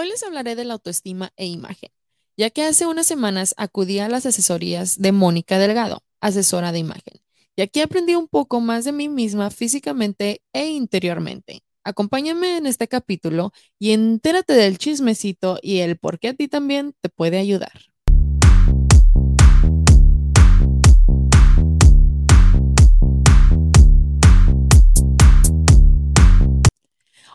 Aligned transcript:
Hoy 0.00 0.08
les 0.08 0.22
hablaré 0.22 0.54
de 0.54 0.64
la 0.64 0.74
autoestima 0.74 1.32
e 1.36 1.46
imagen, 1.46 1.90
ya 2.36 2.50
que 2.50 2.62
hace 2.62 2.86
unas 2.86 3.04
semanas 3.04 3.52
acudí 3.56 3.98
a 3.98 4.08
las 4.08 4.26
asesorías 4.26 4.96
de 5.02 5.10
Mónica 5.10 5.58
Delgado, 5.58 6.04
asesora 6.20 6.70
de 6.70 6.78
imagen, 6.78 7.20
y 7.56 7.62
aquí 7.62 7.80
aprendí 7.80 8.14
un 8.14 8.28
poco 8.28 8.60
más 8.60 8.84
de 8.84 8.92
mí 8.92 9.08
misma 9.08 9.50
físicamente 9.50 10.40
e 10.52 10.68
interiormente. 10.68 11.64
Acompáñame 11.82 12.58
en 12.58 12.66
este 12.66 12.86
capítulo 12.86 13.50
y 13.80 13.90
entérate 13.90 14.52
del 14.52 14.78
chismecito 14.78 15.58
y 15.62 15.78
el 15.78 15.98
por 15.98 16.20
qué 16.20 16.28
a 16.28 16.34
ti 16.34 16.46
también 16.46 16.94
te 17.00 17.08
puede 17.08 17.38
ayudar. 17.38 17.87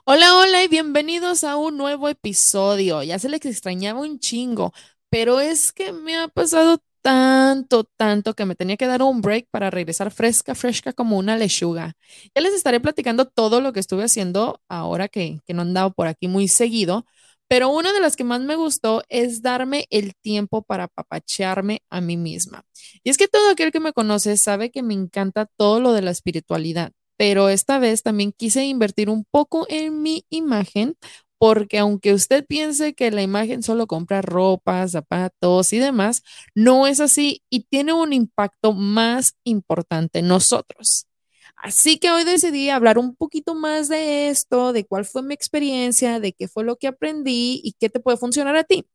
Hola, 0.06 0.36
hola 0.36 0.64
y 0.64 0.68
bienvenidos 0.68 1.44
a 1.44 1.56
un 1.56 1.78
nuevo 1.78 2.10
episodio. 2.10 3.04
Ya 3.04 3.20
se 3.20 3.30
les 3.30 3.46
extrañaba 3.46 4.02
un 4.02 4.20
chingo, 4.20 4.74
pero 5.10 5.40
es 5.40 5.72
que 5.72 5.94
me 5.94 6.18
ha 6.18 6.28
pasado 6.28 6.80
tanto, 7.02 7.86
tanto 7.86 8.34
que 8.34 8.46
me 8.46 8.56
tenía 8.56 8.76
que 8.78 8.86
dar 8.88 9.02
un 9.02 9.22
break 9.22 9.48
para 9.50 9.70
regresar 9.70 10.12
fresca, 10.12 10.56
fresca 10.56 10.92
como 10.94 11.18
una 11.18 11.38
lechuga. 11.38 11.94
Ya 12.36 12.42
les 12.42 12.54
estaré 12.54 12.80
platicando 12.82 13.26
todo 13.26 13.62
lo 13.62 13.72
que 13.74 13.80
estuve 13.80 14.04
haciendo 14.04 14.62
ahora 14.68 15.08
que, 15.08 15.40
que 15.46 15.54
no 15.54 15.62
andaba 15.62 15.90
por 15.90 16.08
aquí 16.08 16.28
muy 16.28 16.48
seguido, 16.50 17.06
pero 17.48 17.70
una 17.70 17.94
de 17.94 18.02
las 18.02 18.16
que 18.16 18.24
más 18.26 18.42
me 18.42 18.56
gustó 18.56 19.04
es 19.10 19.42
darme 19.42 19.88
el 19.90 20.16
tiempo 20.16 20.64
para 20.64 20.88
papachearme 20.90 21.82
a 21.90 22.02
mí 22.02 22.18
misma. 22.18 22.64
Y 23.04 23.10
es 23.10 23.18
que 23.18 23.28
todo 23.28 23.50
aquel 23.52 23.72
que 23.72 23.80
me 23.80 23.94
conoce 23.94 24.38
sabe 24.38 24.72
que 24.72 24.84
me 24.84 24.94
encanta 24.94 25.46
todo 25.58 25.80
lo 25.80 25.94
de 25.94 26.02
la 26.02 26.12
espiritualidad 26.12 26.92
pero 27.24 27.48
esta 27.48 27.80
vez 27.80 28.04
también 28.04 28.34
quise 28.34 28.66
invertir 28.66 29.10
un 29.10 29.24
poco 29.24 29.66
en 29.70 30.02
mi 30.02 30.26
imagen 30.30 30.98
porque 31.38 31.80
aunque 31.80 32.12
usted 32.12 32.46
piense 32.46 32.96
que 32.96 33.12
la 33.12 33.22
imagen 33.22 33.64
solo 33.64 33.88
compra 33.88 34.22
ropa, 34.22 34.86
zapatos 34.90 35.72
y 35.72 35.80
demás, 35.80 36.22
no 36.54 36.86
es 36.86 37.00
así 37.00 37.42
y 37.50 37.64
tiene 37.64 37.94
un 37.94 38.12
impacto 38.12 38.74
más 38.74 39.36
importante 39.46 40.20
en 40.20 40.28
nosotros. 40.28 41.08
Así 41.56 41.98
que 41.98 42.12
hoy 42.12 42.26
decidí 42.26 42.70
hablar 42.70 42.98
un 42.98 43.16
poquito 43.16 43.56
más 43.56 43.88
de 43.88 44.28
esto, 44.28 44.74
de 44.74 44.86
cuál 44.86 45.06
fue 45.06 45.24
mi 45.24 45.34
experiencia, 45.34 46.20
de 46.20 46.34
qué 46.34 46.50
fue 46.50 46.66
lo 46.66 46.76
que 46.76 46.88
aprendí 46.88 47.62
y 47.64 47.74
qué 47.80 47.90
te 47.90 48.02
puede 48.02 48.18
funcionar 48.18 48.58
a 48.58 48.66
ti. 48.66 48.86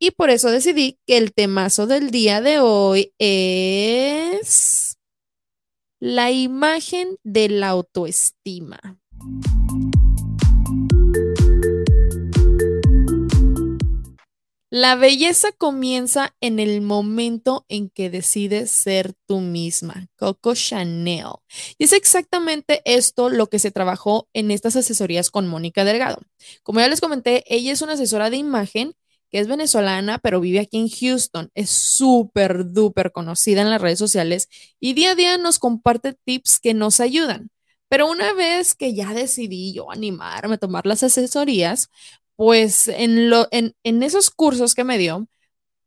Y 0.00 0.10
por 0.12 0.30
eso 0.30 0.50
decidí 0.50 0.98
que 1.06 1.16
el 1.16 1.32
temazo 1.32 1.86
del 1.86 2.10
día 2.10 2.40
de 2.40 2.58
hoy 2.58 3.12
es 3.18 4.77
la 6.00 6.30
imagen 6.30 7.16
de 7.24 7.48
la 7.48 7.68
autoestima. 7.68 8.78
La 14.70 14.96
belleza 14.96 15.50
comienza 15.52 16.36
en 16.42 16.58
el 16.60 16.82
momento 16.82 17.64
en 17.68 17.88
que 17.88 18.10
decides 18.10 18.70
ser 18.70 19.14
tú 19.26 19.40
misma. 19.40 20.08
Coco 20.16 20.54
Chanel. 20.54 21.30
Y 21.78 21.84
es 21.84 21.92
exactamente 21.94 22.82
esto 22.84 23.30
lo 23.30 23.48
que 23.48 23.58
se 23.58 23.70
trabajó 23.70 24.28
en 24.34 24.50
estas 24.50 24.76
asesorías 24.76 25.30
con 25.30 25.48
Mónica 25.48 25.84
Delgado. 25.84 26.20
Como 26.62 26.80
ya 26.80 26.88
les 26.88 27.00
comenté, 27.00 27.44
ella 27.48 27.72
es 27.72 27.80
una 27.80 27.94
asesora 27.94 28.28
de 28.28 28.36
imagen 28.36 28.94
que 29.30 29.38
es 29.38 29.48
venezolana, 29.48 30.18
pero 30.18 30.40
vive 30.40 30.60
aquí 30.60 30.78
en 30.78 30.88
Houston. 30.88 31.50
Es 31.54 31.70
súper, 31.70 32.72
duper 32.72 33.12
conocida 33.12 33.62
en 33.62 33.70
las 33.70 33.80
redes 33.80 33.98
sociales 33.98 34.48
y 34.80 34.94
día 34.94 35.12
a 35.12 35.14
día 35.14 35.38
nos 35.38 35.58
comparte 35.58 36.14
tips 36.24 36.60
que 36.60 36.74
nos 36.74 37.00
ayudan. 37.00 37.50
Pero 37.88 38.10
una 38.10 38.32
vez 38.34 38.74
que 38.74 38.94
ya 38.94 39.14
decidí 39.14 39.72
yo 39.72 39.90
animarme 39.90 40.56
a 40.56 40.58
tomar 40.58 40.86
las 40.86 41.02
asesorías, 41.02 41.88
pues 42.36 42.88
en, 42.88 43.30
lo, 43.30 43.48
en, 43.50 43.74
en 43.82 44.02
esos 44.02 44.30
cursos 44.30 44.74
que 44.74 44.84
me 44.84 44.98
dio, 44.98 45.26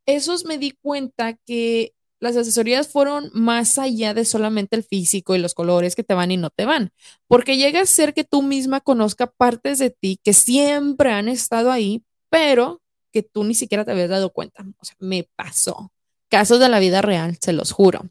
esos 0.06 0.44
me 0.44 0.58
di 0.58 0.72
cuenta 0.82 1.34
que 1.46 1.94
las 2.20 2.36
asesorías 2.36 2.88
fueron 2.88 3.30
más 3.34 3.78
allá 3.78 4.14
de 4.14 4.24
solamente 4.24 4.76
el 4.76 4.84
físico 4.84 5.34
y 5.34 5.38
los 5.38 5.54
colores 5.54 5.96
que 5.96 6.04
te 6.04 6.14
van 6.14 6.30
y 6.30 6.36
no 6.36 6.50
te 6.50 6.66
van, 6.66 6.92
porque 7.26 7.56
llega 7.56 7.80
a 7.80 7.86
ser 7.86 8.14
que 8.14 8.24
tú 8.24 8.42
misma 8.42 8.80
conozca 8.80 9.26
partes 9.28 9.78
de 9.78 9.90
ti 9.90 10.20
que 10.22 10.32
siempre 10.32 11.10
han 11.12 11.28
estado 11.28 11.72
ahí, 11.72 12.04
pero 12.30 12.81
que 13.12 13.22
tú 13.22 13.44
ni 13.44 13.54
siquiera 13.54 13.84
te 13.84 13.92
habías 13.92 14.10
dado 14.10 14.30
cuenta. 14.32 14.64
O 14.78 14.84
sea, 14.84 14.96
me 15.00 15.28
pasó. 15.36 15.92
Casos 16.28 16.60
de 16.60 16.68
la 16.68 16.80
vida 16.80 17.02
real, 17.02 17.36
se 17.40 17.52
los 17.52 17.72
juro. 17.72 18.08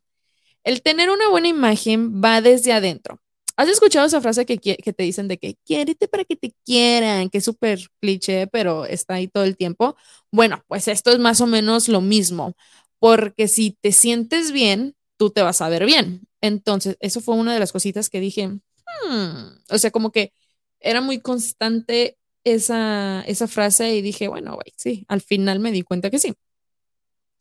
El 0.63 0.81
tener 0.81 1.09
una 1.09 1.29
buena 1.29 1.47
imagen 1.47 2.21
va 2.23 2.41
desde 2.41 2.73
adentro. 2.73 3.19
¿Has 3.57 3.69
escuchado 3.69 4.07
esa 4.07 4.21
frase 4.21 4.45
que, 4.45 4.57
que 4.57 4.93
te 4.93 5.03
dicen 5.03 5.27
de 5.27 5.37
que 5.37 5.55
quiérete 5.65 6.07
para 6.07 6.23
que 6.23 6.35
te 6.35 6.53
quieran? 6.65 7.29
Que 7.29 7.39
es 7.39 7.45
súper 7.45 7.79
cliché, 7.99 8.47
pero 8.47 8.85
está 8.85 9.15
ahí 9.15 9.27
todo 9.27 9.43
el 9.43 9.57
tiempo. 9.57 9.95
Bueno, 10.31 10.63
pues 10.67 10.87
esto 10.87 11.11
es 11.11 11.19
más 11.19 11.41
o 11.41 11.47
menos 11.47 11.87
lo 11.87 12.01
mismo, 12.01 12.55
porque 12.99 13.47
si 13.47 13.77
te 13.81 13.91
sientes 13.91 14.51
bien, 14.51 14.95
tú 15.17 15.29
te 15.31 15.41
vas 15.41 15.61
a 15.61 15.69
ver 15.69 15.85
bien. 15.85 16.27
Entonces, 16.41 16.97
eso 17.01 17.21
fue 17.21 17.35
una 17.35 17.53
de 17.53 17.59
las 17.59 17.71
cositas 17.71 18.09
que 18.09 18.19
dije, 18.19 18.47
hmm", 18.47 18.61
o 19.69 19.77
sea, 19.77 19.91
como 19.91 20.11
que 20.11 20.33
era 20.79 21.01
muy 21.01 21.19
constante 21.19 22.17
esa, 22.43 23.23
esa 23.27 23.47
frase 23.47 23.95
y 23.95 24.01
dije, 24.01 24.27
bueno, 24.27 24.55
güey, 24.55 24.73
sí, 24.77 25.05
al 25.07 25.21
final 25.21 25.59
me 25.59 25.71
di 25.71 25.83
cuenta 25.83 26.09
que 26.09 26.19
sí. 26.19 26.33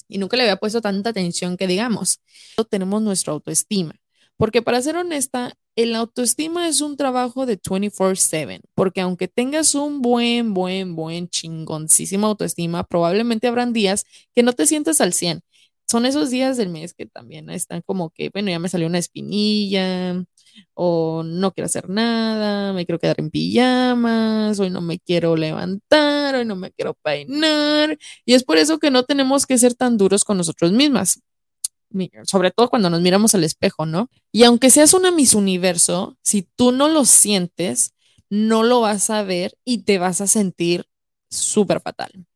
Y 0.09 0.19
nunca 0.19 0.37
le 0.37 0.43
había 0.43 0.57
puesto 0.57 0.81
tanta 0.81 1.11
atención 1.11 1.57
que 1.57 1.67
digamos, 1.67 2.21
tenemos 2.69 3.01
nuestra 3.01 3.33
autoestima. 3.33 3.95
Porque 4.37 4.63
para 4.63 4.81
ser 4.81 4.97
honesta, 4.97 5.55
el 5.77 5.95
autoestima 5.95 6.67
es 6.67 6.81
un 6.81 6.97
trabajo 6.97 7.47
de 7.47 7.59
24/7, 7.59 8.61
porque 8.75 9.03
aunque 9.03 9.29
tengas 9.29 9.75
un 9.75 10.03
buen, 10.03 10.55
buen, 10.55 10.97
buen 10.97 11.29
chingoncísimo 11.29 12.27
autoestima, 12.27 12.85
probablemente 12.85 13.49
habrán 13.49 13.73
días 13.73 14.05
que 14.35 14.43
no 14.43 14.53
te 14.53 14.67
sientas 14.67 15.01
al 15.01 15.13
100. 15.13 15.43
Son 15.87 16.07
esos 16.07 16.31
días 16.31 16.57
del 16.57 16.71
mes 16.71 16.95
que 16.95 17.07
también 17.07 17.51
están 17.51 17.83
como 17.83 18.11
que, 18.11 18.31
bueno, 18.31 18.51
ya 18.51 18.59
me 18.59 18.69
salió 18.69 18.87
una 18.87 18.99
espinilla, 18.99 20.25
o 20.75 21.23
no 21.23 21.53
quiero 21.53 21.67
hacer 21.67 21.89
nada, 21.89 22.73
me 22.73 22.87
quiero 22.87 22.99
quedar 22.99 23.17
en 23.19 23.31
pijamas, 23.31 24.59
hoy 24.61 24.71
no 24.71 24.81
me 24.81 24.99
quiero 24.99 25.37
levantar, 25.37 26.35
hoy 26.35 26.45
no 26.45 26.57
me 26.57 26.71
quiero 26.73 26.95
peinar. 26.95 27.99
Y 28.25 28.35
es 28.35 28.45
por 28.45 28.59
eso 28.59 28.79
que 28.79 28.91
no 28.91 29.05
tenemos 29.05 29.47
que 29.47 29.59
ser 29.59 29.75
tan 29.75 29.97
duros 29.97 30.25
con 30.25 30.37
nosotros 30.37 30.73
mismas, 30.73 31.23
sobre 32.25 32.51
todo 32.51 32.69
cuando 32.69 32.91
nos 32.91 33.01
miramos 33.01 33.35
al 33.35 33.45
espejo, 33.45 33.87
¿no? 33.87 34.09
Y 34.33 34.45
aunque 34.45 34.71
seas 34.71 34.95
una 34.95 35.11
Miss 35.11 35.35
Universo, 35.35 36.17
si 36.23 36.43
tú 36.43 36.73
no 36.73 36.89
lo 36.89 37.05
sientes, 37.05 37.95
no 38.29 38.63
lo 38.63 38.81
vas 38.81 39.11
a 39.11 39.23
ver 39.23 39.57
y 39.65 39.83
te 39.83 39.99
vas 39.99 40.21
a 40.21 40.27
sentir 40.27 40.87
súper 41.29 41.81
fatal. 41.81 42.27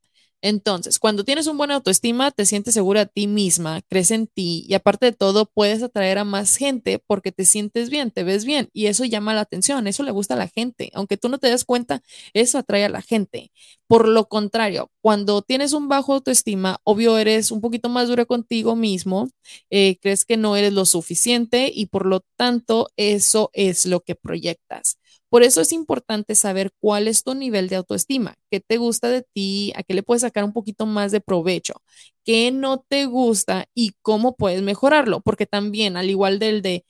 Entonces, 0.47 0.99
cuando 0.99 1.25
tienes 1.25 1.47
un 1.47 1.57
buena 1.57 1.77
autoestima, 1.77 2.31
te 2.31 2.45
sientes 2.45 2.75
segura 2.75 3.01
a 3.01 3.07
ti 3.07 3.27
misma, 3.27 3.81
crees 3.89 4.11
en 4.11 4.27
ti 4.27 4.67
y 4.69 4.75
aparte 4.75 5.07
de 5.07 5.13
todo, 5.13 5.47
puedes 5.47 5.83
atraer 5.83 6.19
a 6.19 6.25
más 6.25 6.57
gente 6.57 6.99
porque 6.99 7.33
te 7.33 7.47
sientes 7.47 7.89
bien, 7.89 8.11
te 8.11 8.25
ves 8.25 8.45
bien 8.45 8.69
y 8.75 8.85
eso 8.89 9.07
llama 9.07 9.33
la 9.33 9.41
atención, 9.41 9.87
eso 9.87 10.03
le 10.03 10.11
gusta 10.11 10.35
a 10.35 10.37
la 10.37 10.49
gente. 10.49 10.91
Aunque 10.93 11.17
tú 11.17 11.31
no 11.31 11.39
te 11.39 11.49
des 11.49 11.65
cuenta, 11.65 12.03
eso 12.35 12.59
atrae 12.59 12.85
a 12.85 12.91
la 12.91 13.01
gente. 13.01 13.53
Por 13.87 14.07
lo 14.07 14.27
contrario, 14.29 14.91
cuando 15.01 15.41
tienes 15.41 15.73
un 15.73 15.89
bajo 15.89 16.13
autoestima, 16.13 16.77
obvio 16.85 17.17
eres 17.17 17.51
un 17.51 17.63
poquito 17.63 17.89
más 17.89 18.09
dura 18.09 18.27
contigo 18.27 18.77
mismo, 18.77 19.31
eh, 19.71 19.97
crees 20.03 20.27
que 20.27 20.37
no 20.37 20.57
eres 20.57 20.75
lo 20.75 20.85
suficiente 20.85 21.71
y 21.75 21.87
por 21.87 22.05
lo 22.05 22.21
tanto 22.37 22.89
eso 22.97 23.49
es 23.55 23.87
lo 23.87 24.01
que 24.01 24.15
proyectas. 24.15 24.99
Por 25.35 25.43
eso 25.43 25.61
es 25.63 25.73
importante 25.73 26.37
saber 26.37 26.71
cuál 26.79 27.09
es 27.09 27.25
tu 27.25 27.35
nivel 27.35 27.69
de 27.69 27.75
autoestima, 27.75 28.37
qué 28.53 28.61
te 28.61 28.77
gusta 28.77 29.09
de 29.09 29.23
ti, 29.23 29.73
a 29.75 29.83
qué 29.83 29.93
le 29.93 30.05
puedes 30.05 30.21
sacar 30.21 30.45
un 30.45 30.53
poquito 30.53 30.87
más 30.87 31.11
de 31.11 31.21
provecho, 31.21 31.83
qué 32.25 32.53
no 32.53 32.85
te 32.89 33.07
gusta 33.07 33.67
y 33.75 33.95
cómo 34.01 34.37
puedes 34.37 34.63
mejorarlo, 34.63 35.23
porque 35.23 35.47
también 35.47 35.97
al 35.97 36.09
igual 36.09 36.39
del 36.39 36.63
de 36.63 36.85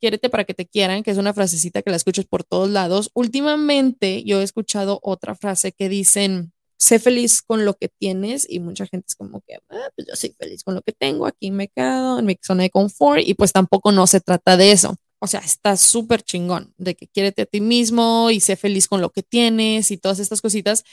quiérete 0.00 0.30
para 0.30 0.44
que 0.44 0.54
te 0.54 0.64
quieran, 0.64 1.02
que 1.02 1.10
es 1.10 1.18
una 1.18 1.34
frasecita 1.34 1.82
que 1.82 1.90
la 1.90 1.96
escuchas 1.96 2.24
por 2.24 2.44
todos 2.44 2.70
lados, 2.70 3.10
últimamente 3.14 4.22
yo 4.22 4.40
he 4.40 4.44
escuchado 4.44 5.00
otra 5.02 5.34
frase 5.34 5.72
que 5.72 5.88
dicen, 5.88 6.52
sé 6.76 7.00
feliz 7.00 7.42
con 7.42 7.64
lo 7.64 7.74
que 7.74 7.88
tienes 7.88 8.46
y 8.48 8.60
mucha 8.60 8.86
gente 8.86 9.06
es 9.08 9.16
como 9.16 9.40
que, 9.40 9.54
ah, 9.70 9.90
pues 9.96 10.06
yo 10.06 10.14
soy 10.14 10.36
feliz 10.38 10.62
con 10.62 10.76
lo 10.76 10.82
que 10.82 10.92
tengo, 10.92 11.26
aquí 11.26 11.50
me 11.50 11.66
quedo 11.66 12.20
en 12.20 12.26
mi 12.26 12.38
zona 12.40 12.62
de 12.62 12.70
confort 12.70 13.22
y 13.26 13.34
pues 13.34 13.50
tampoco 13.52 13.90
no 13.90 14.06
se 14.06 14.20
trata 14.20 14.56
de 14.56 14.70
eso 14.70 14.96
o 15.20 15.26
sea, 15.26 15.40
está 15.40 15.76
súper 15.76 16.22
chingón 16.22 16.74
de 16.78 16.94
que 16.94 17.08
quiérete 17.08 17.42
a 17.42 17.46
ti 17.46 17.60
mismo 17.60 18.30
y 18.30 18.40
sé 18.40 18.56
feliz 18.56 18.88
con 18.88 19.00
lo 19.00 19.10
que 19.10 19.22
tienes 19.22 19.90
y 19.90 19.98
todas 19.98 20.20
estas 20.20 20.40
cositas, 20.40 20.84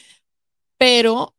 pero, 0.78 1.36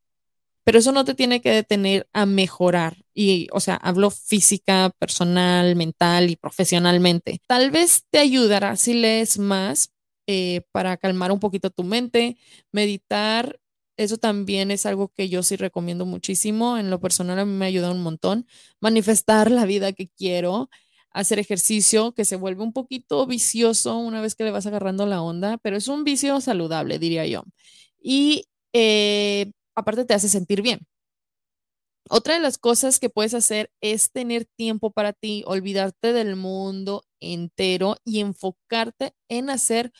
pero 0.64 0.78
eso 0.78 0.92
no 0.92 1.04
te 1.04 1.14
tiene 1.14 1.40
que 1.40 1.50
detener 1.50 2.08
a 2.12 2.26
mejorar. 2.26 2.98
Y, 3.14 3.48
o 3.52 3.60
sea, 3.60 3.76
hablo 3.76 4.10
física, 4.10 4.90
personal, 4.98 5.76
mental 5.76 6.30
y 6.30 6.36
profesionalmente. 6.36 7.40
Tal 7.46 7.70
vez 7.70 8.04
te 8.10 8.18
ayudará 8.18 8.76
si 8.76 8.94
lees 8.94 9.38
más 9.38 9.90
eh, 10.26 10.62
para 10.72 10.96
calmar 10.96 11.32
un 11.32 11.40
poquito 11.40 11.70
tu 11.70 11.84
mente, 11.84 12.36
meditar. 12.72 13.60
Eso 13.96 14.18
también 14.18 14.70
es 14.70 14.86
algo 14.86 15.08
que 15.08 15.28
yo 15.28 15.42
sí 15.42 15.56
recomiendo 15.56 16.04
muchísimo. 16.06 16.78
En 16.78 16.90
lo 16.90 17.00
personal 17.00 17.38
a 17.38 17.44
mí 17.44 17.52
me 17.52 17.66
ayuda 17.66 17.90
un 17.90 18.02
montón. 18.02 18.46
Manifestar 18.80 19.50
la 19.50 19.66
vida 19.66 19.92
que 19.92 20.08
quiero 20.08 20.68
hacer 21.10 21.38
ejercicio 21.38 22.12
que 22.12 22.24
se 22.24 22.36
vuelve 22.36 22.62
un 22.62 22.72
poquito 22.72 23.26
vicioso 23.26 23.96
una 23.98 24.20
vez 24.20 24.34
que 24.34 24.44
le 24.44 24.50
vas 24.50 24.66
agarrando 24.66 25.06
la 25.06 25.22
onda, 25.22 25.58
pero 25.58 25.76
es 25.76 25.88
un 25.88 26.04
vicio 26.04 26.40
saludable, 26.40 26.98
diría 26.98 27.26
yo. 27.26 27.44
Y 28.00 28.46
eh, 28.72 29.52
aparte 29.74 30.04
te 30.04 30.14
hace 30.14 30.28
sentir 30.28 30.62
bien. 30.62 30.80
Otra 32.08 32.34
de 32.34 32.40
las 32.40 32.56
cosas 32.58 33.00
que 33.00 33.10
puedes 33.10 33.34
hacer 33.34 33.70
es 33.80 34.12
tener 34.12 34.44
tiempo 34.44 34.92
para 34.92 35.12
ti, 35.12 35.42
olvidarte 35.46 36.12
del 36.12 36.36
mundo 36.36 37.04
entero 37.20 37.96
y 38.04 38.20
enfocarte 38.20 39.14
en 39.28 39.50
hacer 39.50 39.92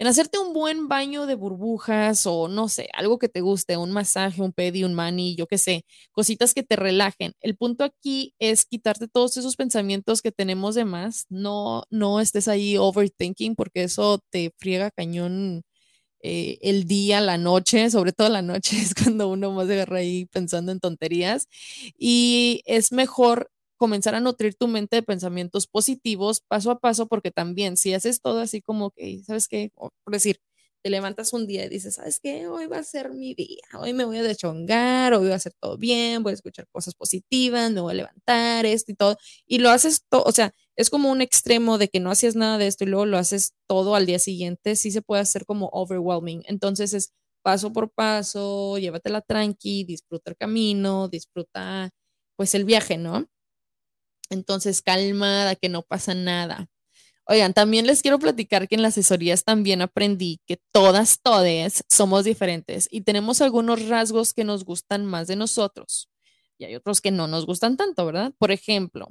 en 0.00 0.06
hacerte 0.06 0.38
un 0.38 0.54
buen 0.54 0.88
baño 0.88 1.26
de 1.26 1.34
burbujas 1.34 2.26
o 2.26 2.48
no 2.48 2.68
sé, 2.70 2.88
algo 2.94 3.18
que 3.18 3.28
te 3.28 3.42
guste, 3.42 3.76
un 3.76 3.92
masaje, 3.92 4.40
un 4.40 4.52
pedi, 4.52 4.82
un 4.84 4.94
mani, 4.94 5.36
yo 5.36 5.46
qué 5.46 5.58
sé, 5.58 5.84
cositas 6.10 6.54
que 6.54 6.62
te 6.62 6.76
relajen. 6.76 7.34
El 7.40 7.54
punto 7.56 7.84
aquí 7.84 8.34
es 8.38 8.64
quitarte 8.64 9.08
todos 9.08 9.36
esos 9.36 9.56
pensamientos 9.56 10.22
que 10.22 10.32
tenemos 10.32 10.74
de 10.74 10.86
más, 10.86 11.26
no 11.28 11.84
no 11.90 12.18
estés 12.20 12.48
ahí 12.48 12.78
overthinking 12.78 13.54
porque 13.56 13.82
eso 13.84 14.20
te 14.30 14.52
friega 14.58 14.90
cañón 14.90 15.64
eh, 16.22 16.58
el 16.62 16.84
día, 16.86 17.20
la 17.20 17.38
noche, 17.38 17.90
sobre 17.90 18.12
todo 18.12 18.28
la 18.30 18.42
noche 18.42 18.78
es 18.80 18.94
cuando 18.94 19.28
uno 19.28 19.52
más 19.52 19.68
se 19.68 19.74
agarra 19.74 19.98
ahí 19.98 20.26
pensando 20.26 20.72
en 20.72 20.80
tonterías 20.80 21.48
y 21.98 22.62
es 22.66 22.92
mejor 22.92 23.50
comenzar 23.80 24.14
a 24.14 24.20
nutrir 24.20 24.54
tu 24.56 24.68
mente 24.68 24.96
de 24.96 25.02
pensamientos 25.02 25.66
positivos 25.66 26.42
paso 26.42 26.70
a 26.70 26.78
paso, 26.80 27.08
porque 27.08 27.32
también 27.32 27.76
si 27.78 27.94
haces 27.94 28.20
todo 28.22 28.40
así 28.40 28.62
como 28.62 28.90
que, 28.92 29.22
¿sabes 29.24 29.48
qué? 29.48 29.72
por 29.76 29.90
decir, 30.12 30.40
te 30.82 30.90
levantas 30.90 31.32
un 31.34 31.46
día 31.46 31.64
y 31.66 31.68
dices, 31.68 31.94
¿sabes 31.96 32.20
qué? 32.20 32.46
Hoy 32.48 32.66
va 32.66 32.78
a 32.78 32.82
ser 32.84 33.10
mi 33.12 33.34
día, 33.34 33.62
hoy 33.78 33.92
me 33.92 34.04
voy 34.04 34.18
a 34.18 34.22
deschongar, 34.22 35.12
hoy 35.14 35.26
va 35.28 35.34
a 35.34 35.36
hacer 35.36 35.52
todo 35.60 35.76
bien, 35.78 36.22
voy 36.22 36.30
a 36.32 36.34
escuchar 36.34 36.66
cosas 36.72 36.94
positivas, 36.94 37.70
me 37.72 37.80
voy 37.82 37.92
a 37.92 37.96
levantar, 37.96 38.66
esto 38.66 38.92
y 38.92 38.94
todo, 38.94 39.16
y 39.46 39.58
lo 39.58 39.70
haces 39.70 40.04
todo, 40.10 40.22
o 40.24 40.32
sea, 40.32 40.54
es 40.76 40.88
como 40.90 41.10
un 41.10 41.20
extremo 41.22 41.76
de 41.78 41.88
que 41.88 42.00
no 42.00 42.10
hacías 42.10 42.34
nada 42.36 42.58
de 42.58 42.66
esto 42.66 42.84
y 42.84 42.88
luego 42.88 43.06
lo 43.06 43.18
haces 43.18 43.52
todo 43.68 43.94
al 43.94 44.06
día 44.06 44.18
siguiente, 44.18 44.76
sí 44.76 44.90
se 44.90 45.02
puede 45.02 45.22
hacer 45.22 45.44
como 45.46 45.68
overwhelming. 45.72 46.42
Entonces 46.46 46.94
es 46.94 47.12
paso 47.42 47.72
por 47.72 47.90
paso, 47.92 48.78
llévatela 48.78 49.20
tranqui, 49.22 49.84
disfruta 49.84 50.30
el 50.30 50.36
camino, 50.36 51.08
disfruta 51.08 51.90
pues 52.36 52.54
el 52.54 52.64
viaje, 52.64 52.96
¿no? 52.98 53.26
Entonces, 54.30 54.82
calmada, 54.82 55.56
que 55.56 55.68
no 55.68 55.82
pasa 55.82 56.14
nada. 56.14 56.68
Oigan, 57.26 57.54
también 57.54 57.86
les 57.86 58.02
quiero 58.02 58.18
platicar 58.18 58.68
que 58.68 58.74
en 58.74 58.82
las 58.82 58.94
asesorías 58.94 59.44
también 59.44 59.82
aprendí 59.82 60.40
que 60.46 60.58
todas, 60.72 61.20
todes 61.22 61.84
somos 61.88 62.24
diferentes 62.24 62.88
y 62.90 63.02
tenemos 63.02 63.40
algunos 63.40 63.86
rasgos 63.88 64.34
que 64.34 64.44
nos 64.44 64.64
gustan 64.64 65.06
más 65.06 65.28
de 65.28 65.36
nosotros 65.36 66.08
y 66.58 66.64
hay 66.64 66.74
otros 66.76 67.00
que 67.00 67.10
no 67.10 67.26
nos 67.28 67.46
gustan 67.46 67.76
tanto, 67.76 68.04
¿verdad? 68.06 68.32
Por 68.38 68.50
ejemplo, 68.52 69.08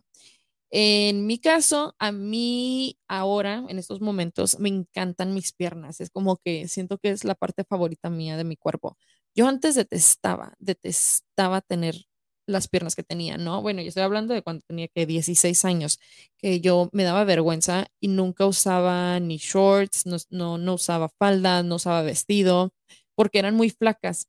en 0.72 1.26
mi 1.28 1.40
caso, 1.40 1.96
a 2.00 2.12
mí 2.12 2.98
ahora, 3.08 3.66
en 3.70 3.80
estos 3.80 4.02
momentos, 4.02 4.60
me 4.60 4.70
encantan 4.70 5.34
mis 5.34 5.52
piernas. 5.54 6.00
Es 6.02 6.12
como 6.12 6.38
que 6.38 6.68
siento 6.68 7.00
que 7.00 7.10
es 7.12 7.24
la 7.24 7.36
parte 7.36 7.64
favorita 7.64 8.10
mía 8.12 8.38
de 8.38 8.44
mi 8.44 8.56
cuerpo. 8.58 8.98
Yo 9.36 9.48
antes 9.48 9.76
detestaba, 9.76 10.54
detestaba 10.60 11.62
tener 11.62 12.06
las 12.50 12.68
piernas 12.68 12.96
que 12.96 13.04
tenía, 13.04 13.38
¿no? 13.38 13.62
Bueno, 13.62 13.82
yo 13.82 13.90
estoy 13.90 14.04
hablando 14.04 14.34
de 14.34 14.42
cuando 14.42 14.64
tenía 14.68 14.88
que 14.88 15.06
16 15.06 15.66
años, 15.66 16.00
que 16.38 16.62
yo 16.62 16.90
me 16.92 17.04
daba 17.04 17.24
vergüenza 17.24 17.88
y 18.02 18.08
nunca 18.10 18.46
usaba 18.46 19.20
ni 19.20 19.38
shorts, 19.38 20.06
no, 20.06 20.58
no, 20.58 20.74
usaba 20.74 21.10
falda, 21.10 21.64
no 21.64 21.76
usaba 21.76 22.02
vestido, 22.02 22.74
porque 23.16 23.40
eran 23.40 23.56
muy 23.56 23.70
flacas. 23.70 24.28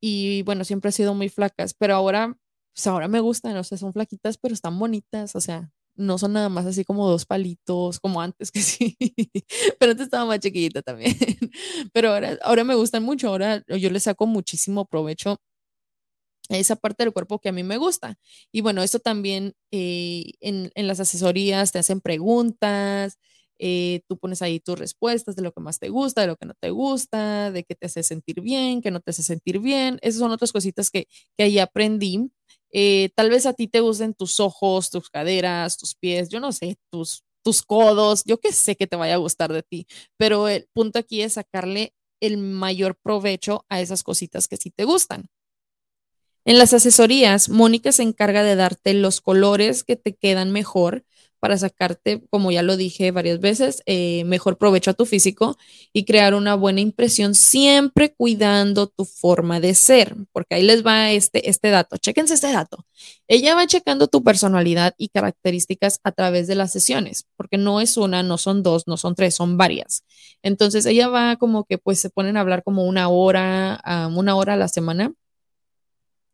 Y 0.00 0.42
bueno, 0.42 0.64
siempre 0.64 0.90
he 0.90 0.92
sido 0.92 1.14
muy 1.14 1.28
flacas, 1.28 1.74
pero 1.74 1.94
ahora, 1.94 2.36
pues 2.74 2.86
ahora 2.86 3.08
me 3.08 3.20
gustan, 3.20 3.56
o 3.56 3.64
sea, 3.64 3.78
son 3.78 3.92
flaquitas, 3.92 4.38
pero 4.38 4.54
están 4.54 4.78
bonitas, 4.78 5.36
o 5.36 5.40
sea, 5.40 5.70
no 5.96 6.18
son 6.18 6.34
nada 6.34 6.48
más 6.50 6.66
así 6.66 6.84
como 6.84 7.08
dos 7.08 7.26
palitos, 7.26 8.00
como 8.00 8.20
antes 8.20 8.50
que 8.52 8.60
sí, 8.62 8.96
pero 9.80 9.92
antes 9.92 10.06
estaba 10.06 10.26
más 10.26 10.40
chiquita 10.40 10.82
también, 10.82 11.16
pero 11.92 12.10
ahora, 12.10 12.38
ahora 12.42 12.64
me 12.64 12.74
gustan 12.74 13.02
mucho, 13.02 13.28
ahora 13.28 13.64
yo 13.68 13.90
le 13.90 14.00
saco 14.00 14.26
muchísimo 14.26 14.84
provecho 14.86 15.38
esa 16.48 16.76
parte 16.76 17.04
del 17.04 17.12
cuerpo 17.12 17.40
que 17.40 17.48
a 17.48 17.52
mí 17.52 17.62
me 17.62 17.76
gusta. 17.76 18.18
Y 18.52 18.60
bueno, 18.60 18.82
esto 18.82 18.98
también 18.98 19.54
eh, 19.70 20.32
en, 20.40 20.70
las 20.74 21.00
asesorías 21.00 21.72
te 21.72 21.78
hacen 21.78 22.00
preguntas, 22.00 23.18
eh, 23.58 24.02
tú 24.08 24.18
pones 24.18 24.42
ahí 24.42 24.60
tus 24.60 24.78
respuestas 24.78 25.34
de 25.36 25.42
lo 25.42 25.52
que 25.52 25.60
más 25.60 25.78
te 25.78 25.88
gusta, 25.88 26.20
de 26.20 26.26
lo 26.28 26.36
que 26.36 26.46
no 26.46 26.54
te 26.60 26.70
gusta, 26.70 27.50
de 27.50 27.64
qué 27.64 27.74
te 27.74 27.86
hace 27.86 28.02
sentir 28.02 28.40
bien, 28.40 28.82
qué 28.82 28.90
no 28.90 29.00
te 29.00 29.10
hace 29.10 29.22
sentir 29.22 29.58
bien. 29.60 29.98
Esas 30.02 30.20
son 30.20 30.30
otras 30.32 30.52
cositas 30.52 30.90
que, 30.90 31.06
que 31.36 31.44
ahí 31.44 31.58
aprendí. 31.58 32.30
Eh, 32.72 33.10
tal 33.14 33.30
vez 33.30 33.46
a 33.46 33.54
ti 33.54 33.68
te 33.68 33.80
gusten 33.80 34.14
tus 34.14 34.40
ojos, 34.40 34.90
tus 34.90 35.08
caderas, 35.10 35.78
tus 35.78 35.94
pies, 35.94 36.28
yo 36.28 36.40
no 36.40 36.52
sé, 36.52 36.76
tus, 36.90 37.24
tus 37.42 37.62
codos, 37.62 38.24
yo 38.24 38.38
qué 38.38 38.52
sé 38.52 38.76
que 38.76 38.86
te 38.86 38.96
vaya 38.96 39.14
a 39.14 39.18
gustar 39.18 39.52
de 39.52 39.62
ti, 39.62 39.86
pero 40.18 40.48
el 40.48 40.68
punto 40.74 40.98
aquí 40.98 41.22
es 41.22 41.34
sacarle 41.34 41.94
el 42.20 42.38
mayor 42.38 42.96
provecho 43.02 43.64
a 43.68 43.80
esas 43.80 44.02
cositas 44.02 44.48
que 44.48 44.56
sí 44.56 44.70
te 44.70 44.84
gustan. 44.84 45.28
En 46.46 46.58
las 46.58 46.72
asesorías, 46.72 47.48
Mónica 47.48 47.90
se 47.90 48.04
encarga 48.04 48.44
de 48.44 48.54
darte 48.54 48.94
los 48.94 49.20
colores 49.20 49.82
que 49.82 49.96
te 49.96 50.14
quedan 50.14 50.52
mejor 50.52 51.04
para 51.40 51.58
sacarte, 51.58 52.22
como 52.30 52.52
ya 52.52 52.62
lo 52.62 52.76
dije 52.76 53.10
varias 53.10 53.40
veces, 53.40 53.82
eh, 53.84 54.22
mejor 54.26 54.56
provecho 54.56 54.92
a 54.92 54.94
tu 54.94 55.06
físico 55.06 55.58
y 55.92 56.04
crear 56.04 56.34
una 56.34 56.54
buena 56.54 56.80
impresión, 56.80 57.34
siempre 57.34 58.14
cuidando 58.14 58.86
tu 58.86 59.04
forma 59.04 59.58
de 59.58 59.74
ser, 59.74 60.14
porque 60.32 60.54
ahí 60.54 60.62
les 60.62 60.86
va 60.86 61.10
este, 61.10 61.50
este 61.50 61.70
dato. 61.70 61.96
Chéquense 61.96 62.34
este 62.34 62.52
dato. 62.52 62.86
Ella 63.26 63.56
va 63.56 63.66
checando 63.66 64.06
tu 64.06 64.22
personalidad 64.22 64.94
y 64.98 65.08
características 65.08 65.98
a 66.04 66.12
través 66.12 66.46
de 66.46 66.54
las 66.54 66.70
sesiones, 66.70 67.26
porque 67.36 67.58
no 67.58 67.80
es 67.80 67.96
una, 67.96 68.22
no 68.22 68.38
son 68.38 68.62
dos, 68.62 68.84
no 68.86 68.96
son 68.96 69.16
tres, 69.16 69.34
son 69.34 69.56
varias. 69.56 70.04
Entonces 70.44 70.86
ella 70.86 71.08
va 71.08 71.34
como 71.38 71.64
que 71.64 71.76
pues 71.76 71.98
se 71.98 72.08
ponen 72.08 72.36
a 72.36 72.40
hablar 72.42 72.62
como 72.62 72.84
una 72.84 73.08
hora, 73.08 73.82
una 74.14 74.36
hora 74.36 74.52
a 74.52 74.56
la 74.56 74.68
semana 74.68 75.12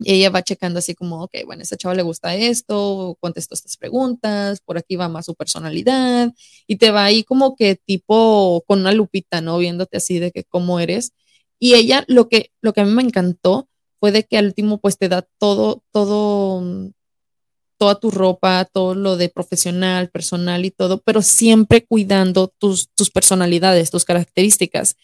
y 0.05 0.15
ella 0.15 0.31
va 0.31 0.43
checando 0.43 0.79
así 0.79 0.95
como, 0.95 1.23
ok, 1.25 1.35
bueno, 1.47 1.61
a 1.61 1.63
esta 1.65 1.77
chava 1.77 1.95
le 1.95 2.03
gusta 2.03 2.35
esto, 2.35 3.17
contesto 3.21 3.55
estas 3.55 3.77
preguntas, 3.77 4.61
por 4.61 4.79
aquí 4.79 4.97
va 4.97 5.09
más 5.09 5.27
su 5.27 5.35
personalidad, 5.35 6.33
y 6.67 6.77
te 6.77 6.91
va 6.91 7.05
ahí 7.05 7.25
como 7.25 7.57
que 7.57 7.77
tipo 7.77 8.65
con 8.67 8.81
una 8.81 8.93
lupita, 8.93 9.41
¿no? 9.41 9.59
Viéndote 9.59 9.97
así 9.97 10.19
de 10.19 10.31
que 10.33 10.45
cómo 10.45 10.81
eres. 10.81 11.13
Y 11.59 11.75
ella 11.75 12.05
lo 12.09 12.29
que, 12.29 12.51
lo 12.61 12.73
que 12.73 12.81
a 12.81 12.85
mí 12.85 12.93
me 12.93 13.03
encantó 13.03 13.69
fue 14.01 14.11
de 14.13 14.25
que 14.25 14.37
al 14.37 14.47
último 14.47 14.79
pues 14.81 14.99
te 14.99 15.09
da 15.09 15.23
todo, 15.39 15.83
todo, 15.93 16.91
toda 17.79 18.01
tu 18.01 18.11
ropa, 18.11 18.65
todo 18.65 18.95
lo 18.95 19.17
de 19.17 19.29
profesional, 19.29 20.11
personal 20.11 20.65
y 20.65 20.71
todo, 20.71 20.99
pero 21.03 21.23
siempre 21.23 21.85
cuidando 21.87 22.49
tus, 22.59 22.89
tus 22.95 23.11
personalidades, 23.11 23.91
tus 23.91 24.05
características. 24.05 24.97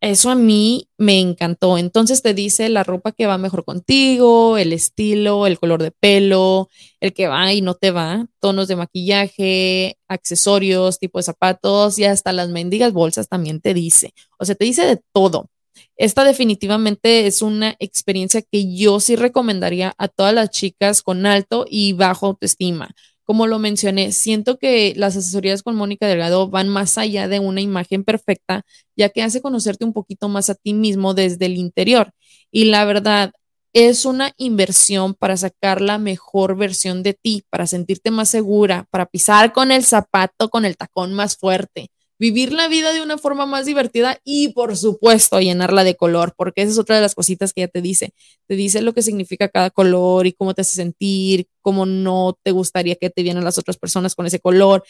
Eso 0.00 0.30
a 0.30 0.36
mí 0.36 0.88
me 0.96 1.18
encantó. 1.18 1.76
Entonces 1.76 2.22
te 2.22 2.32
dice 2.32 2.68
la 2.68 2.84
ropa 2.84 3.10
que 3.10 3.26
va 3.26 3.36
mejor 3.36 3.64
contigo, 3.64 4.56
el 4.56 4.72
estilo, 4.72 5.46
el 5.46 5.58
color 5.58 5.82
de 5.82 5.90
pelo, 5.90 6.68
el 7.00 7.12
que 7.12 7.26
va 7.26 7.52
y 7.52 7.62
no 7.62 7.74
te 7.74 7.90
va, 7.90 8.26
tonos 8.40 8.68
de 8.68 8.76
maquillaje, 8.76 9.98
accesorios, 10.06 11.00
tipo 11.00 11.18
de 11.18 11.24
zapatos 11.24 11.98
y 11.98 12.04
hasta 12.04 12.32
las 12.32 12.48
mendigas 12.48 12.92
bolsas 12.92 13.28
también 13.28 13.60
te 13.60 13.74
dice. 13.74 14.14
O 14.38 14.44
sea, 14.44 14.54
te 14.54 14.66
dice 14.66 14.86
de 14.86 15.00
todo. 15.12 15.50
Esta 15.96 16.24
definitivamente 16.24 17.26
es 17.26 17.42
una 17.42 17.74
experiencia 17.80 18.42
que 18.42 18.74
yo 18.76 19.00
sí 19.00 19.16
recomendaría 19.16 19.94
a 19.98 20.08
todas 20.08 20.34
las 20.34 20.50
chicas 20.50 21.02
con 21.02 21.26
alto 21.26 21.66
y 21.68 21.92
bajo 21.92 22.26
autoestima 22.26 22.94
como 23.28 23.46
lo 23.46 23.58
mencioné, 23.58 24.12
siento 24.12 24.58
que 24.58 24.94
las 24.96 25.14
asesorías 25.14 25.62
con 25.62 25.76
Mónica 25.76 26.06
Delgado 26.06 26.48
van 26.48 26.66
más 26.70 26.96
allá 26.96 27.28
de 27.28 27.40
una 27.40 27.60
imagen 27.60 28.02
perfecta, 28.02 28.64
ya 28.96 29.10
que 29.10 29.22
hace 29.22 29.42
conocerte 29.42 29.84
un 29.84 29.92
poquito 29.92 30.30
más 30.30 30.48
a 30.48 30.54
ti 30.54 30.72
mismo 30.72 31.12
desde 31.12 31.44
el 31.44 31.58
interior. 31.58 32.12
Y 32.50 32.64
la 32.64 32.86
verdad, 32.86 33.32
es 33.74 34.06
una 34.06 34.32
inversión 34.38 35.12
para 35.12 35.36
sacar 35.36 35.82
la 35.82 35.98
mejor 35.98 36.56
versión 36.56 37.02
de 37.02 37.12
ti, 37.12 37.44
para 37.50 37.66
sentirte 37.66 38.10
más 38.10 38.30
segura, 38.30 38.86
para 38.90 39.04
pisar 39.04 39.52
con 39.52 39.72
el 39.72 39.84
zapato, 39.84 40.48
con 40.48 40.64
el 40.64 40.78
tacón 40.78 41.12
más 41.12 41.36
fuerte, 41.36 41.90
vivir 42.18 42.52
la 42.52 42.68
vida 42.68 42.92
de 42.92 43.00
una 43.00 43.16
forma 43.16 43.46
más 43.46 43.66
divertida 43.66 44.20
y 44.24 44.48
por 44.48 44.76
supuesto 44.76 45.40
llenarla 45.40 45.84
de 45.84 45.96
color, 45.96 46.34
porque 46.36 46.62
esa 46.62 46.72
es 46.72 46.78
otra 46.78 46.96
de 46.96 47.02
las 47.02 47.14
cositas 47.14 47.52
que 47.52 47.62
ella 47.62 47.70
te 47.70 47.80
dice. 47.80 48.12
Te 48.46 48.56
dice 48.56 48.82
lo 48.82 48.92
que 48.92 49.02
significa 49.02 49.48
cada 49.48 49.70
color 49.70 50.26
y 50.26 50.32
cómo 50.32 50.54
te 50.54 50.62
hace 50.62 50.74
sentir, 50.74 51.46
cómo 51.62 51.86
no 51.86 52.36
te 52.42 52.50
gustaría 52.50 52.96
que 52.96 53.10
te 53.10 53.22
vieran 53.22 53.44
las 53.44 53.58
otras 53.58 53.76
personas 53.76 54.14
con 54.14 54.26
ese 54.26 54.40
color. 54.40 54.84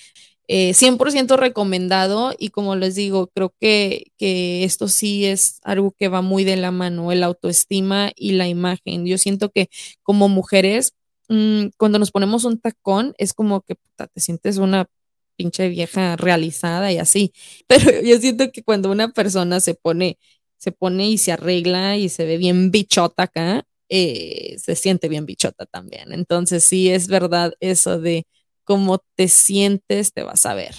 100% 0.48 1.34
eh, 1.34 1.36
recomendado 1.36 2.34
y 2.38 2.48
como 2.48 2.74
les 2.74 2.94
digo, 2.94 3.26
creo 3.34 3.52
que, 3.60 4.12
que 4.16 4.64
esto 4.64 4.88
sí 4.88 5.26
es 5.26 5.60
algo 5.62 5.92
que 5.92 6.08
va 6.08 6.22
muy 6.22 6.44
de 6.44 6.56
la 6.56 6.70
mano, 6.70 7.12
el 7.12 7.22
autoestima 7.22 8.12
y 8.16 8.32
la 8.32 8.48
imagen. 8.48 9.04
Yo 9.04 9.18
siento 9.18 9.50
que 9.50 9.68
como 10.02 10.28
mujeres, 10.28 10.94
mm, 11.28 11.66
cuando 11.76 11.98
nos 11.98 12.10
ponemos 12.10 12.44
un 12.44 12.58
tacón, 12.58 13.14
es 13.18 13.34
como 13.34 13.60
que 13.60 13.76
te 14.14 14.20
sientes 14.20 14.56
una 14.56 14.88
pinche 15.38 15.68
vieja 15.68 16.16
realizada 16.16 16.92
y 16.92 16.98
así. 16.98 17.32
Pero 17.68 18.02
yo 18.02 18.18
siento 18.20 18.50
que 18.52 18.62
cuando 18.64 18.90
una 18.90 19.12
persona 19.12 19.60
se 19.60 19.74
pone, 19.74 20.18
se 20.58 20.72
pone 20.72 21.08
y 21.08 21.18
se 21.18 21.32
arregla 21.32 21.96
y 21.96 22.08
se 22.10 22.24
ve 22.26 22.36
bien 22.38 22.70
bichota 22.72 23.24
acá, 23.24 23.64
eh, 23.88 24.56
se 24.58 24.74
siente 24.76 25.08
bien 25.08 25.26
bichota 25.26 25.66
también. 25.66 26.12
Entonces 26.12 26.64
sí 26.64 26.90
es 26.90 27.08
verdad 27.08 27.52
eso 27.60 28.00
de 28.00 28.26
cómo 28.64 28.98
te 29.16 29.28
sientes, 29.28 30.12
te 30.12 30.22
vas 30.24 30.44
a 30.46 30.54
ver. 30.54 30.74